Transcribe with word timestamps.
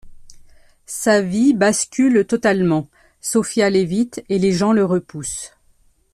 Sa 0.87 1.21
vie 1.21 1.53
bascule 1.53 2.25
totalement, 2.25 2.89
Sofia 3.21 3.69
l’évite 3.69 4.25
et 4.29 4.39
les 4.39 4.51
gens 4.51 4.73
le 4.73 4.83
repoussent. 4.83 5.53